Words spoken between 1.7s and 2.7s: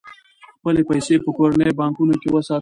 بانکونو کې وساتئ.